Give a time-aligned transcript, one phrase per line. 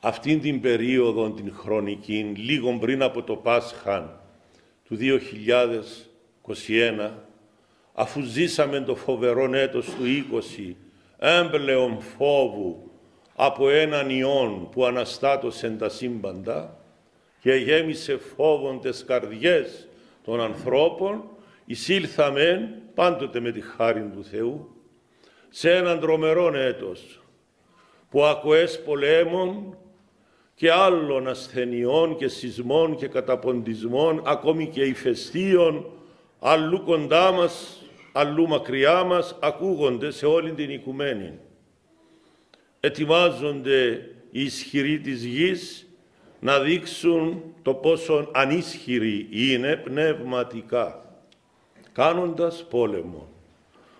[0.00, 4.20] αυτήν την περίοδο την χρονική, λίγο πριν από το Πάσχα
[4.84, 4.98] του
[6.46, 7.10] 2021,
[7.94, 10.04] αφού ζήσαμε το φοβερό έτος του
[10.68, 10.74] 20,
[11.18, 12.90] έμπλεον φόβου
[13.34, 16.78] από έναν ιόν που αναστάτωσε τα σύμπαντα
[17.40, 19.88] και γέμισε φόβον τις καρδιές
[20.24, 21.24] των ανθρώπων,
[21.64, 24.68] εισήλθαμε πάντοτε με τη χάρη του Θεού
[25.48, 27.22] σε έναν τρομερό έτος
[28.10, 29.76] που ακοές πολέμων
[30.58, 35.90] και άλλων ασθενειών και σεισμών και καταποντισμών, ακόμη και ηφαιστείων,
[36.38, 41.38] αλλού κοντά μας, αλλού μακριά μας, ακούγονται σε όλη την οικουμένη.
[42.80, 45.86] Ετοιμάζονται οι ισχυροί της γης
[46.40, 51.18] να δείξουν το πόσο ανίσχυροι είναι πνευματικά,
[51.92, 53.28] κάνοντας πόλεμο.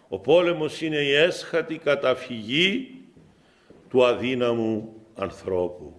[0.09, 3.01] Ο πόλεμος είναι η έσχατη καταφυγή
[3.91, 5.98] του αδύναμου ανθρώπου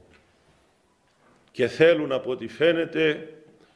[1.60, 3.28] και θέλουν από ό,τι φαίνεται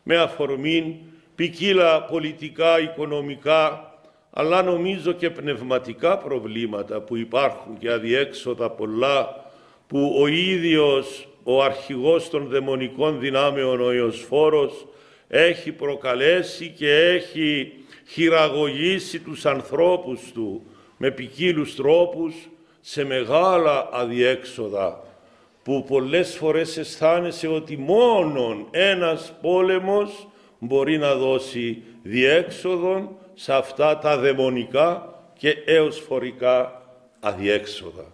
[0.04, 1.00] με αφορμή
[1.36, 3.94] ποικίλα πολιτικά, οικονομικά
[4.30, 9.46] αλλά νομίζω και πνευματικά προβλήματα που υπάρχουν και αδιέξοδα πολλά
[9.88, 14.88] που ο ίδιος ο αρχηγός των δαιμονικών δυνάμεων ο Ιωσφόρος
[15.28, 17.74] έχει προκαλέσει και έχει
[18.08, 20.66] χειραγωγήσει τους ανθρώπους του
[20.98, 22.34] με ποικίλους τρόπους
[22.82, 25.04] σε μεγάλα αδιέξοδα
[25.64, 30.28] που πολλές φορές αισθάνεσαι ότι μόνον ένας πόλεμος
[30.60, 36.82] μπορεί να δώσει διέξοδον σε αυτά τα δαιμονικά και έως φορικά
[37.20, 38.14] αδιέξοδα.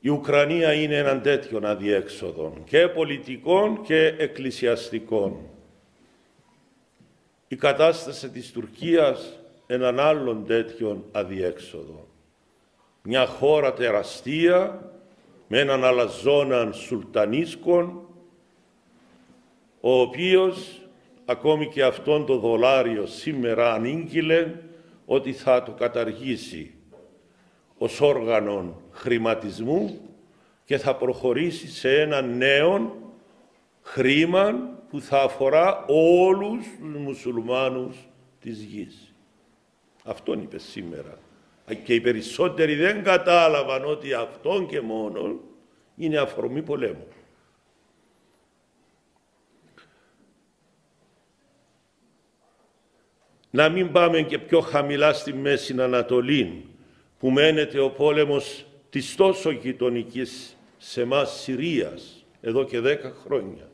[0.00, 5.36] Η Ουκρανία είναι έναν τέτοιον αδιέξοδων και πολιτικών και εκκλησιαστικών.
[7.48, 12.11] Η κατάσταση της Τουρκίας έναν άλλον τέτοιον αδιέξοδο.
[13.02, 14.90] Μια χώρα τεραστία
[15.46, 18.06] με έναν αλαζόναν σουλτανίσκον
[19.80, 20.80] ο οποίος
[21.24, 24.54] ακόμη και αυτόν το δολάριο σήμερα ανήγγειλε
[25.06, 26.74] ότι θα το καταργήσει
[27.78, 30.00] ως όργανο χρηματισμού
[30.64, 32.96] και θα προχωρήσει σε ένα νέο
[33.82, 34.52] χρήμα
[34.90, 37.96] που θα αφορά όλους τους μουσουλμάνους
[38.40, 39.14] της γης.
[40.04, 41.18] Αυτόν είπε σήμερα.
[41.84, 45.40] Και οι περισσότεροι δεν κατάλαβαν ότι αυτόν και μόνο
[45.96, 47.06] είναι αφορμή πολέμου.
[53.50, 56.66] Να μην πάμε και πιο χαμηλά στη Μέση Ανατολή,
[57.18, 63.71] που μένεται ο πόλεμος της τόσο γειτονικής σε μας Συρίας, εδώ και δέκα χρόνια.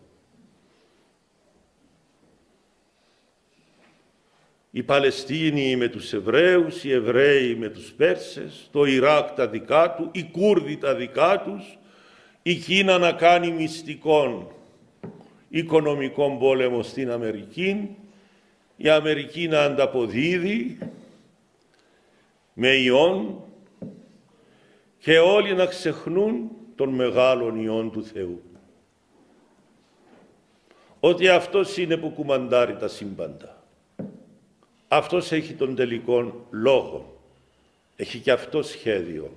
[4.71, 10.11] Οι Παλαιστίνοι με τους Εβραίους, οι Εβραίοι με τους Πέρσες, το Ιράκ τα δικά του,
[10.13, 11.79] οι Κούρδοι τα δικά τους,
[12.43, 14.47] η Κίνα να κάνει μυστικών
[15.49, 17.97] οικονομικών πόλεμο στην Αμερική,
[18.77, 20.79] η Αμερική να ανταποδίδει
[22.53, 23.43] με ιόν
[24.99, 28.43] και όλοι να ξεχνούν τον μεγάλον ιόν του Θεού.
[31.01, 33.58] Ότι αυτός είναι που κουμαντάρει τα σύμπαντα.
[34.89, 37.21] Αυτός έχει τον τελικό λόγο.
[37.97, 39.33] Έχει και αυτό σχέδιο.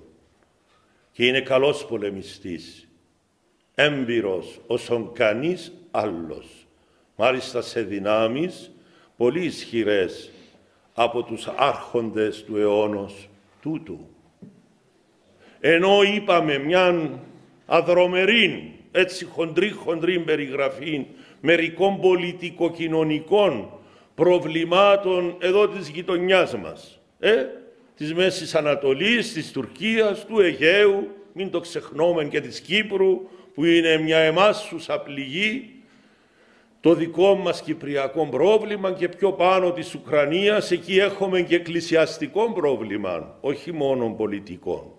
[1.12, 2.88] Και είναι καλός πολεμιστής.
[3.74, 6.46] Έμπειρος όσον κανείς άλλος.
[7.16, 8.70] Μάλιστα σε δυνάμεις
[9.16, 10.30] πολύ ισχυρές
[10.94, 13.28] από τους άρχοντες του αιώνος
[13.62, 14.08] τούτου.
[15.60, 17.20] Ενώ είπαμε μιαν
[17.66, 21.06] αδρομερή, έτσι χοντρή χοντρή περιγραφή
[21.40, 23.70] μερικών πολιτικοκοινωνικών
[24.14, 27.00] προβλημάτων εδώ της γειτονιάς μας.
[27.18, 27.44] Ε,
[27.96, 33.96] της Μέσης Ανατολής, της Τουρκίας, του Αιγαίου, μην το ξεχνούμε και της Κύπρου, που είναι
[33.96, 35.82] μια εμάσουσα πληγή
[36.82, 43.36] το δικό μας κυπριακό πρόβλημα και πιο πάνω της Ουκρανίας, εκεί έχουμε και εκκλησιαστικό πρόβλημα,
[43.40, 44.98] όχι μόνο πολιτικό.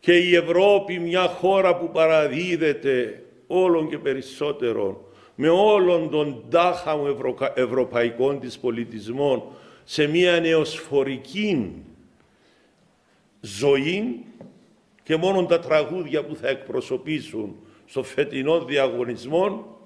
[0.00, 5.09] Και η Ευρώπη μια χώρα που παραδίδεται όλων και περισσότερο
[5.42, 6.96] με όλων των τάχα
[7.54, 9.42] ευρωπαϊκών της πολιτισμών
[9.84, 11.72] σε μια νεοσφορική
[13.40, 14.24] ζωή
[15.02, 17.56] και μόνο τα τραγούδια που θα εκπροσωπήσουν
[17.86, 19.78] στο φετινό διαγωνισμό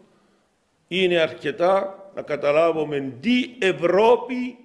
[0.88, 4.56] είναι αρκετά να καταλάβουμε τι Ευρώπη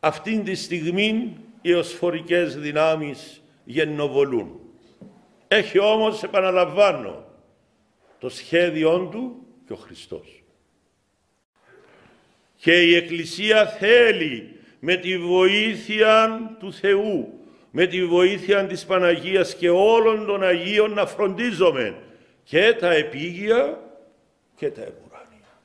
[0.00, 4.60] αυτήν τη στιγμή οι οσφορικές δυνάμεις γεννοβολούν.
[5.48, 7.24] Έχει όμως, επαναλαμβάνω,
[8.18, 10.42] το σχέδιό του και ο Χριστός.
[12.56, 17.40] Και η Εκκλησία θέλει με τη βοήθεια του Θεού,
[17.70, 21.98] με τη βοήθεια της Παναγίας και όλων των Αγίων να φροντίζομαι
[22.44, 23.80] και τα επίγεια
[24.56, 25.60] και τα επουράνια.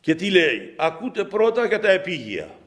[0.00, 2.58] Και τι λέει, ακούτε πρώτα για τα επίγεια.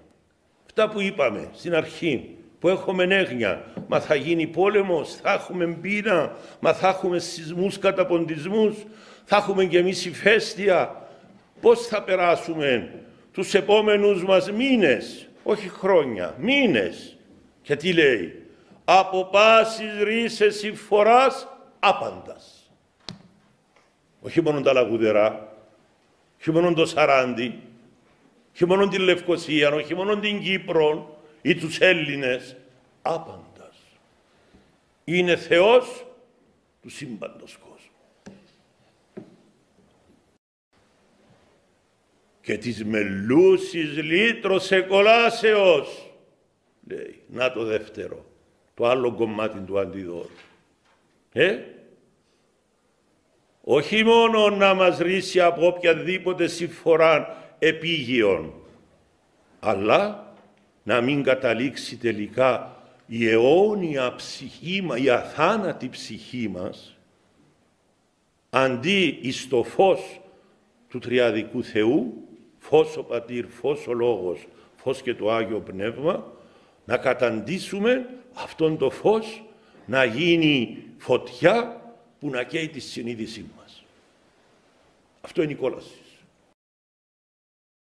[0.65, 6.35] Αυτά που είπαμε στην αρχή, που έχουμε έγνοια, μα θα γίνει πόλεμος, θα έχουμε πείνα,
[6.59, 8.75] μα θα έχουμε σεισμούς, καταποντισμούς,
[9.23, 11.01] θα έχουμε και εμείς ηφαίστεια.
[11.61, 12.93] Πώς θα περάσουμε
[13.31, 17.17] τους επόμενους μας μήνες, όχι χρόνια, μήνες.
[17.61, 18.41] Και τι λέει,
[18.85, 21.47] από πάσης ρίσες φοράς
[21.79, 22.71] άπαντας.
[24.21, 25.55] Όχι μόνο τα λαγουδερά,
[26.39, 27.59] όχι μόνο το Σαράντι,
[28.53, 32.55] όχι μόνο την Λευκοσία, όχι μόνο την Κύπρο ή τους Έλληνες,
[33.01, 33.75] άπαντας.
[35.03, 36.05] Είναι Θεός
[36.81, 38.35] του σύμπαντος κόσμου.
[42.41, 46.11] Και της μελούσης λύτρωσες κολάσεως,
[46.87, 48.25] λέει, να το δεύτερο
[48.73, 50.29] το άλλο κομμάτι του αντιδόρου.
[51.31, 51.57] Ε;
[53.61, 58.53] Όχι μόνο να μας ρίσει από οποιαδήποτε συμφορά επίγειον,
[59.59, 60.26] αλλά
[60.87, 66.97] να μην καταλήξει τελικά η αιώνια ψυχή μας, η αθάνατη ψυχή μας,
[68.49, 70.19] αντί εις το φως
[70.89, 72.13] του Τριαδικού Θεού,
[72.59, 76.31] φως ο Πατήρ, φως ο Λόγος, φως και το Άγιο Πνεύμα,
[76.85, 79.43] να καταντήσουμε αυτόν το φως
[79.85, 81.81] να γίνει φωτιά
[82.19, 83.83] που να καίει τη συνείδησή μας.
[85.21, 86.06] Αυτό είναι η κόλαση.